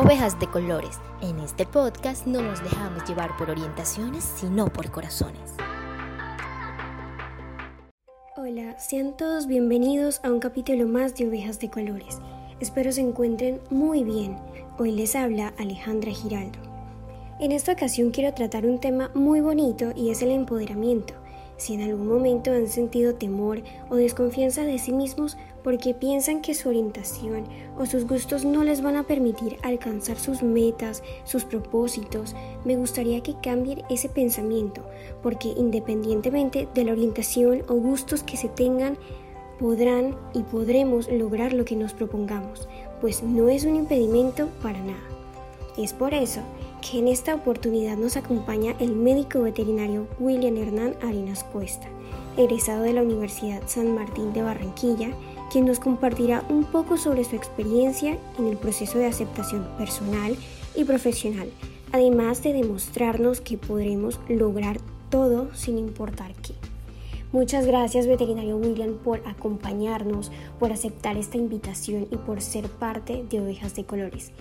Ovejas 0.00 0.38
de 0.38 0.46
Colores. 0.46 1.00
En 1.22 1.40
este 1.40 1.66
podcast 1.66 2.24
no 2.24 2.40
nos 2.40 2.62
dejamos 2.62 3.04
llevar 3.08 3.36
por 3.36 3.50
orientaciones, 3.50 4.22
sino 4.22 4.72
por 4.72 4.92
corazones. 4.92 5.56
Hola, 8.36 8.78
sean 8.78 9.16
todos 9.16 9.48
bienvenidos 9.48 10.20
a 10.22 10.30
un 10.30 10.38
capítulo 10.38 10.86
más 10.86 11.16
de 11.16 11.26
Ovejas 11.26 11.58
de 11.58 11.68
Colores. 11.68 12.20
Espero 12.60 12.92
se 12.92 13.00
encuentren 13.00 13.60
muy 13.70 14.04
bien. 14.04 14.36
Hoy 14.78 14.92
les 14.92 15.16
habla 15.16 15.52
Alejandra 15.58 16.12
Giraldo. 16.12 16.60
En 17.40 17.50
esta 17.50 17.72
ocasión 17.72 18.12
quiero 18.12 18.32
tratar 18.34 18.66
un 18.66 18.78
tema 18.78 19.10
muy 19.14 19.40
bonito 19.40 19.90
y 19.96 20.10
es 20.10 20.22
el 20.22 20.30
empoderamiento. 20.30 21.14
Si 21.58 21.74
en 21.74 21.82
algún 21.82 22.06
momento 22.06 22.52
han 22.52 22.68
sentido 22.68 23.16
temor 23.16 23.62
o 23.90 23.96
desconfianza 23.96 24.62
de 24.64 24.78
sí 24.78 24.92
mismos 24.92 25.36
porque 25.64 25.92
piensan 25.92 26.40
que 26.40 26.54
su 26.54 26.68
orientación 26.68 27.44
o 27.76 27.84
sus 27.84 28.06
gustos 28.06 28.44
no 28.44 28.62
les 28.62 28.80
van 28.80 28.96
a 28.96 29.02
permitir 29.02 29.56
alcanzar 29.62 30.16
sus 30.16 30.42
metas, 30.42 31.02
sus 31.24 31.44
propósitos, 31.44 32.36
me 32.64 32.76
gustaría 32.76 33.22
que 33.22 33.34
cambien 33.42 33.82
ese 33.90 34.08
pensamiento, 34.08 34.82
porque 35.20 35.48
independientemente 35.48 36.68
de 36.74 36.84
la 36.84 36.92
orientación 36.92 37.64
o 37.68 37.74
gustos 37.74 38.22
que 38.22 38.36
se 38.36 38.48
tengan, 38.48 38.96
podrán 39.58 40.16
y 40.34 40.44
podremos 40.44 41.10
lograr 41.10 41.52
lo 41.52 41.64
que 41.64 41.74
nos 41.74 41.92
propongamos, 41.92 42.68
pues 43.00 43.24
no 43.24 43.48
es 43.48 43.64
un 43.64 43.74
impedimento 43.74 44.48
para 44.62 44.78
nada. 44.78 45.02
Es 45.76 45.92
por 45.92 46.14
eso 46.14 46.40
que 46.80 46.98
en 46.98 47.08
esta 47.08 47.34
oportunidad 47.34 47.96
nos 47.96 48.16
acompaña 48.16 48.74
el 48.78 48.94
médico 48.94 49.42
veterinario 49.42 50.06
William 50.18 50.56
Hernán 50.56 50.94
Arenas 51.02 51.44
Cuesta, 51.44 51.88
egresado 52.36 52.82
de 52.82 52.92
la 52.92 53.02
Universidad 53.02 53.62
San 53.66 53.94
Martín 53.94 54.32
de 54.32 54.42
Barranquilla, 54.42 55.10
quien 55.50 55.64
nos 55.64 55.80
compartirá 55.80 56.44
un 56.48 56.64
poco 56.64 56.96
sobre 56.96 57.24
su 57.24 57.36
experiencia 57.36 58.18
en 58.38 58.46
el 58.46 58.56
proceso 58.56 58.98
de 58.98 59.06
aceptación 59.06 59.66
personal 59.76 60.36
y 60.74 60.84
profesional, 60.84 61.50
además 61.92 62.42
de 62.42 62.52
demostrarnos 62.52 63.40
que 63.40 63.58
podremos 63.58 64.20
lograr 64.28 64.78
todo 65.10 65.54
sin 65.54 65.78
importar 65.78 66.34
qué. 66.34 66.54
Muchas 67.32 67.66
gracias 67.66 68.06
veterinario 68.06 68.56
William 68.56 68.94
por 68.94 69.20
acompañarnos, 69.26 70.30
por 70.58 70.72
aceptar 70.72 71.16
esta 71.18 71.36
invitación 71.36 72.06
y 72.10 72.16
por 72.16 72.40
ser 72.40 72.68
parte 72.68 73.24
de 73.28 73.40
Ovejas 73.40 73.74
de 73.74 73.84
Colores. 73.84 74.32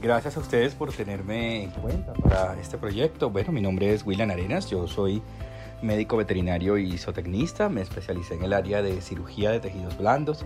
Gracias 0.00 0.36
a 0.36 0.40
ustedes 0.40 0.74
por 0.74 0.92
tenerme 0.92 1.64
en 1.64 1.70
cuenta 1.70 2.12
para 2.12 2.60
este 2.60 2.76
proyecto. 2.76 3.30
Bueno, 3.30 3.52
mi 3.52 3.60
nombre 3.60 3.92
es 3.94 4.04
William 4.04 4.30
Arenas, 4.30 4.68
yo 4.68 4.86
soy 4.86 5.22
médico 5.82 6.16
veterinario 6.16 6.76
y 6.76 6.98
zootecnista, 6.98 7.68
me 7.68 7.80
especialicé 7.80 8.34
en 8.34 8.42
el 8.42 8.52
área 8.52 8.82
de 8.82 9.00
cirugía 9.00 9.50
de 9.50 9.60
tejidos 9.60 9.96
blandos 9.96 10.44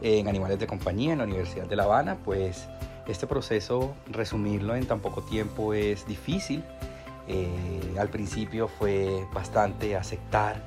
en 0.00 0.28
animales 0.28 0.58
de 0.58 0.66
compañía 0.66 1.12
en 1.12 1.18
la 1.18 1.24
Universidad 1.24 1.66
de 1.66 1.76
La 1.76 1.84
Habana, 1.84 2.18
pues 2.24 2.68
este 3.08 3.26
proceso, 3.26 3.94
resumirlo 4.10 4.74
en 4.76 4.86
tan 4.86 5.00
poco 5.00 5.22
tiempo 5.22 5.74
es 5.74 6.06
difícil. 6.06 6.62
Eh, 7.26 7.94
al 7.98 8.10
principio 8.10 8.68
fue 8.68 9.26
bastante 9.32 9.96
aceptar 9.96 10.62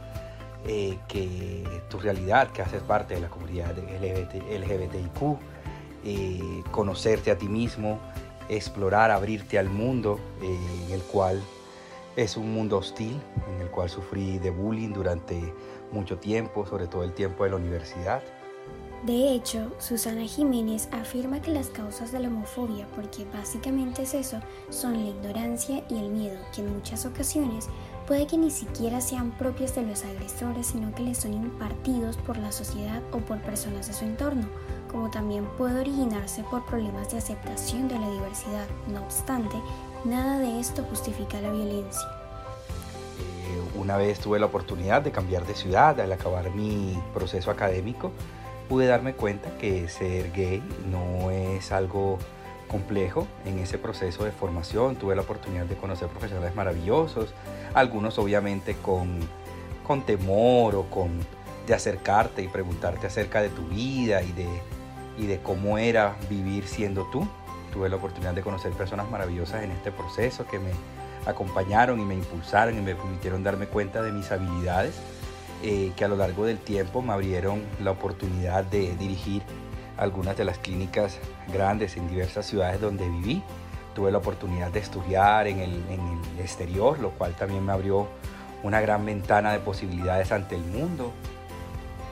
eh, 0.67 0.97
que 1.07 1.63
tu 1.89 1.99
realidad, 1.99 2.49
que 2.51 2.61
haces 2.61 2.81
parte 2.81 3.15
de 3.15 3.21
la 3.21 3.29
comunidad 3.29 3.77
LGBT, 3.77 4.35
LGBTIQ, 4.59 5.39
eh, 6.03 6.63
conocerte 6.71 7.31
a 7.31 7.37
ti 7.37 7.47
mismo, 7.47 7.99
explorar, 8.49 9.11
abrirte 9.11 9.59
al 9.59 9.69
mundo 9.69 10.19
en 10.41 10.91
el 10.91 11.01
cual 11.01 11.41
es 12.15 12.35
un 12.35 12.51
mundo 12.53 12.77
hostil 12.77 13.19
en 13.53 13.61
el 13.61 13.69
cual 13.69 13.89
sufrí 13.89 14.39
de 14.39 14.49
bullying 14.49 14.91
durante 14.91 15.53
mucho 15.91 16.17
tiempo, 16.17 16.65
sobre 16.65 16.87
todo 16.87 17.03
el 17.03 17.13
tiempo 17.13 17.43
de 17.43 17.51
la 17.51 17.55
universidad. 17.57 18.23
De 19.03 19.31
hecho, 19.31 19.71
Susana 19.77 20.23
Jiménez 20.23 20.89
afirma 20.91 21.39
que 21.41 21.51
las 21.51 21.67
causas 21.67 22.11
de 22.11 22.19
la 22.19 22.29
homofobia, 22.29 22.87
porque 22.95 23.25
básicamente 23.31 24.01
es 24.01 24.15
eso, 24.15 24.39
son 24.69 24.93
la 24.93 25.09
ignorancia 25.09 25.83
y 25.87 25.99
el 25.99 26.09
miedo, 26.09 26.39
que 26.53 26.61
en 26.61 26.73
muchas 26.73 27.05
ocasiones 27.05 27.69
puede 28.07 28.25
que 28.25 28.37
ni 28.37 28.49
siquiera 28.49 29.01
sean 29.01 29.31
propias 29.31 29.75
de 29.75 29.83
los 29.83 30.03
agresores, 30.05 30.67
sino 30.67 30.95
que 30.95 31.03
les 31.03 31.17
son 31.17 31.33
impartidos 31.33 32.17
por 32.17 32.37
la 32.37 32.51
sociedad 32.51 33.01
o 33.11 33.17
por 33.19 33.39
personas 33.41 33.87
de 33.87 33.93
su 33.93 34.05
entorno, 34.05 34.47
como 34.89 35.11
también 35.11 35.45
puede 35.57 35.81
originarse 35.81 36.43
por 36.49 36.65
problemas 36.65 37.11
de 37.11 37.17
aceptación 37.17 37.87
de 37.87 37.99
la 37.99 38.09
diversidad. 38.09 38.65
No 38.91 39.01
obstante, 39.03 39.57
Nada 40.07 40.39
de 40.39 40.59
esto 40.59 40.83
justifica 40.89 41.41
la 41.41 41.51
violencia. 41.51 42.07
Eh, 43.19 43.61
una 43.75 43.97
vez 43.97 44.19
tuve 44.19 44.39
la 44.39 44.45
oportunidad 44.45 45.01
de 45.01 45.11
cambiar 45.11 45.45
de 45.45 45.55
ciudad 45.55 45.99
al 45.99 46.11
acabar 46.11 46.49
mi 46.51 46.97
proceso 47.13 47.51
académico, 47.51 48.11
pude 48.69 48.85
darme 48.85 49.13
cuenta 49.13 49.49
que 49.57 49.89
ser 49.89 50.31
gay 50.31 50.61
no 50.89 51.31
es 51.31 51.71
algo 51.71 52.19
complejo 52.67 53.27
en 53.45 53.59
ese 53.59 53.77
proceso 53.77 54.23
de 54.23 54.31
formación. 54.31 54.95
Tuve 54.95 55.15
la 55.15 55.21
oportunidad 55.21 55.65
de 55.65 55.75
conocer 55.75 56.07
profesionales 56.09 56.55
maravillosos, 56.55 57.33
algunos 57.73 58.19
obviamente 58.19 58.75
con, 58.75 59.19
con 59.85 60.03
temor 60.03 60.75
o 60.75 60.83
con 60.83 61.11
de 61.65 61.73
acercarte 61.73 62.41
y 62.41 62.47
preguntarte 62.47 63.07
acerca 63.07 63.41
de 63.41 63.49
tu 63.49 63.63
vida 63.67 64.21
y 64.21 64.31
de, 64.31 64.47
y 65.17 65.25
de 65.27 65.39
cómo 65.41 65.77
era 65.77 66.15
vivir 66.29 66.65
siendo 66.65 67.05
tú 67.11 67.27
tuve 67.77 67.89
la 67.89 67.97
oportunidad 67.97 68.33
de 68.33 68.41
conocer 68.41 68.71
personas 68.71 69.09
maravillosas 69.09 69.63
en 69.63 69.71
este 69.71 69.91
proceso 69.91 70.45
que 70.47 70.59
me 70.59 70.71
acompañaron 71.25 71.99
y 71.99 72.05
me 72.05 72.15
impulsaron 72.15 72.77
y 72.77 72.81
me 72.81 72.95
permitieron 72.95 73.43
darme 73.43 73.67
cuenta 73.67 74.01
de 74.01 74.11
mis 74.11 74.31
habilidades, 74.31 74.95
eh, 75.63 75.91
que 75.95 76.05
a 76.05 76.07
lo 76.07 76.15
largo 76.15 76.45
del 76.45 76.57
tiempo 76.57 77.01
me 77.01 77.13
abrieron 77.13 77.61
la 77.83 77.91
oportunidad 77.91 78.63
de 78.63 78.95
dirigir 78.95 79.43
algunas 79.97 80.37
de 80.37 80.45
las 80.45 80.57
clínicas 80.59 81.17
grandes 81.51 81.97
en 81.97 82.07
diversas 82.09 82.45
ciudades 82.45 82.79
donde 82.79 83.09
viví. 83.09 83.43
Tuve 83.95 84.11
la 84.11 84.19
oportunidad 84.19 84.71
de 84.71 84.79
estudiar 84.79 85.47
en 85.47 85.59
el, 85.59 85.83
en 85.89 85.99
el 86.35 86.39
exterior, 86.39 86.99
lo 86.99 87.11
cual 87.11 87.33
también 87.35 87.65
me 87.65 87.71
abrió 87.71 88.07
una 88.63 88.81
gran 88.81 89.05
ventana 89.05 89.51
de 89.51 89.59
posibilidades 89.59 90.31
ante 90.31 90.55
el 90.55 90.63
mundo. 90.63 91.11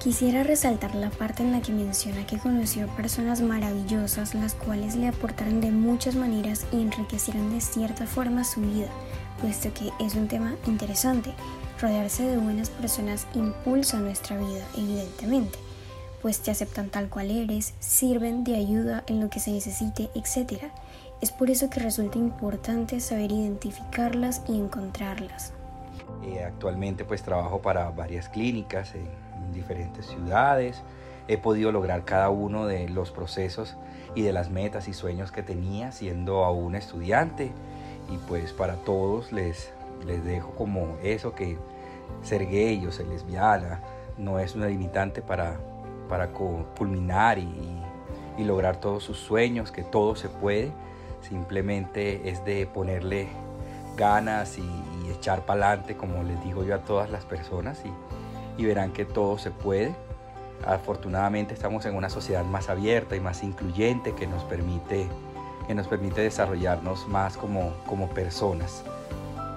Quisiera 0.06 0.44
resaltar 0.44 0.94
la 0.94 1.10
parte 1.10 1.42
en 1.42 1.52
la 1.52 1.62
que 1.62 1.72
menciona 1.72 2.28
que 2.28 2.38
conoció 2.38 2.86
personas 2.90 3.42
maravillosas 3.42 4.36
las 4.36 4.54
cuales 4.54 4.96
le 4.96 5.08
aportaron 5.08 5.62
de 5.62 5.72
muchas 5.72 6.14
maneras 6.14 6.68
y 6.72 6.82
enriquecieron 6.84 7.50
de 7.50 7.60
cierta 7.60 8.06
forma 8.06 8.44
su 8.44 8.62
vida, 8.62 8.88
puesto 9.42 9.74
que 9.74 9.92
es 10.00 10.14
un 10.14 10.28
tema 10.28 10.54
interesante. 10.68 11.34
Rodearse 11.82 12.22
de 12.22 12.38
buenas 12.38 12.70
personas 12.70 13.26
impulsa 13.34 13.98
nuestra 13.98 14.38
vida, 14.38 14.64
evidentemente, 14.78 15.58
pues 16.26 16.40
te 16.40 16.50
aceptan 16.50 16.90
tal 16.90 17.08
cual 17.08 17.30
eres, 17.30 17.76
sirven 17.78 18.44
de 18.44 18.56
ayuda 18.56 19.04
en 19.06 19.22
lo 19.22 19.30
que 19.30 19.40
se 19.40 19.52
necesite, 19.52 20.10
etc. 20.16 20.64
Es 21.22 21.32
por 21.32 21.52
eso 21.52 21.70
que 21.70 21.80
resulta 21.80 22.18
importante 22.18 23.00
saber 23.00 23.32
identificarlas 23.32 24.42
y 24.48 24.58
encontrarlas. 24.58 25.54
Eh, 26.24 26.44
actualmente 26.44 27.06
pues 27.06 27.22
trabajo 27.22 27.62
para 27.62 27.92
varias 27.92 28.28
clínicas 28.28 28.96
en 28.96 29.06
diferentes 29.54 30.08
ciudades. 30.08 30.82
He 31.28 31.38
podido 31.38 31.72
lograr 31.72 32.06
cada 32.06 32.32
uno 32.32 32.66
de 32.66 32.90
los 32.90 33.12
procesos 33.12 33.76
y 34.16 34.24
de 34.24 34.34
las 34.34 34.50
metas 34.50 34.88
y 34.88 34.96
sueños 34.96 35.32
que 35.32 35.44
tenía 35.44 35.92
siendo 35.92 36.44
aún 36.44 36.74
estudiante. 36.74 37.52
Y 38.12 38.18
pues 38.28 38.52
para 38.52 38.78
todos 38.78 39.32
les, 39.32 39.70
les 40.08 40.26
dejo 40.26 40.56
como 40.56 40.98
eso 41.04 41.36
que 41.36 41.60
ser 42.24 42.50
gay 42.50 42.84
o 42.88 42.92
ser 42.92 43.06
lesbiana 43.06 43.80
no 44.18 44.40
es 44.40 44.56
una 44.56 44.68
limitante 44.68 45.22
para, 45.22 45.60
para 46.08 46.32
culminar 46.32 47.40
y, 47.40 47.82
lograr 48.44 48.78
todos 48.78 49.04
sus 49.04 49.18
sueños, 49.18 49.72
que 49.72 49.84
todo 49.84 50.16
se 50.16 50.30
puede. 50.30 50.72
Simplemente 51.22 52.30
es 52.30 52.44
de 52.46 52.68
ponerle 52.68 53.28
ganas 53.98 54.58
y, 54.58 54.70
echar 55.12 55.46
para 55.46 55.68
adelante, 55.68 55.96
como 55.96 56.24
les 56.24 56.44
digo 56.44 56.64
yo 56.64 56.76
a 56.76 56.80
todas 56.80 57.10
las 57.10 57.26
personas. 57.26 57.82
Y, 58.58 58.66
verán 58.66 58.92
que 58.92 59.06
todo 59.06 59.38
se 59.38 59.52
puede. 59.52 59.96
Afortunadamente 60.66 61.54
estamos 61.54 61.86
en 61.86 61.96
una 61.96 62.10
sociedad 62.10 62.44
más 62.44 62.70
abierta 62.70 63.16
y 63.16 63.20
más 63.20 63.44
incluyente 63.44 64.14
que 64.16 64.28
nos 64.28 64.44
permite, 64.44 65.08
que 65.68 65.76
nos 65.76 65.88
permite 65.88 66.22
desarrollarnos 66.22 67.08
más 67.08 67.38
como 67.38 68.10
personas. 68.10 68.84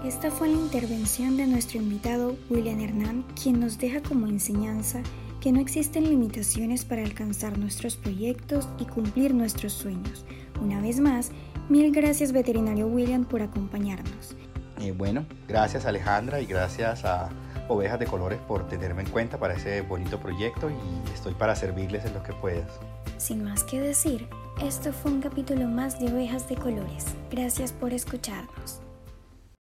Esta 0.04 0.30
fue 0.30 0.48
la 0.48 0.54
intervención 0.54 1.36
de 1.36 1.46
nuestro 1.46 1.78
invitado 1.78 2.36
William 2.48 2.80
Hernán, 2.80 3.24
quien 3.40 3.58
nos 3.58 3.78
deja 3.78 4.00
como 4.00 4.28
enseñanza 4.28 5.02
que 5.40 5.50
no 5.50 5.60
existen 5.60 6.04
limitaciones 6.04 6.84
para 6.84 7.02
alcanzar 7.02 7.58
nuestros 7.58 7.96
proyectos 7.96 8.68
y 8.78 8.84
cumplir 8.84 9.34
nuestros 9.34 9.72
sueños. 9.72 10.24
Una 10.62 10.80
vez 10.80 11.00
más, 11.00 11.32
mil 11.68 11.92
gracias 11.92 12.30
veterinario 12.30 12.86
William 12.86 13.24
por 13.24 13.42
acompañarnos. 13.42 14.36
Eh, 14.80 14.92
bueno, 14.92 15.26
gracias 15.48 15.84
Alejandra 15.84 16.40
y 16.40 16.46
gracias 16.46 17.04
a 17.04 17.28
Ovejas 17.66 17.98
de 17.98 18.06
Colores 18.06 18.38
por 18.46 18.68
tenerme 18.68 19.02
en 19.02 19.10
cuenta 19.10 19.38
para 19.38 19.54
ese 19.54 19.80
bonito 19.80 20.20
proyecto 20.20 20.70
y 20.70 21.12
estoy 21.12 21.34
para 21.34 21.56
servirles 21.56 22.04
en 22.04 22.14
lo 22.14 22.22
que 22.22 22.32
puedas. 22.34 22.70
Sin 23.16 23.42
más 23.42 23.64
que 23.64 23.80
decir, 23.80 24.28
esto 24.62 24.92
fue 24.92 25.10
un 25.10 25.20
capítulo 25.20 25.66
más 25.66 25.98
de 25.98 26.12
Ovejas 26.12 26.48
de 26.48 26.54
Colores. 26.54 27.06
Gracias 27.32 27.72
por 27.72 27.92
escucharnos. 27.92 28.80